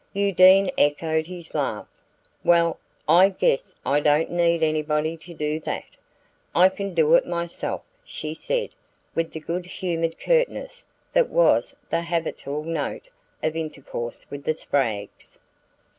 Undine 0.15 0.71
echoed 0.79 1.27
his 1.27 1.53
laugh. 1.53 1.85
"Well, 2.43 2.79
I 3.07 3.29
guess 3.29 3.75
I 3.85 3.99
don't 3.99 4.31
need 4.31 4.63
anybody 4.63 5.15
to 5.17 5.35
do 5.35 5.59
that: 5.59 5.83
I 6.55 6.69
can 6.69 6.95
do 6.95 7.13
it 7.13 7.27
myself," 7.27 7.83
she 8.03 8.33
said, 8.33 8.71
with 9.13 9.29
the 9.31 9.39
good 9.39 9.67
humoured 9.67 10.17
curtness 10.17 10.87
that 11.13 11.29
was 11.29 11.75
the 11.91 12.01
habitual 12.01 12.63
note 12.63 13.09
of 13.43 13.55
intercourse 13.55 14.25
with 14.31 14.43
the 14.43 14.55
Spraggs. 14.55 15.37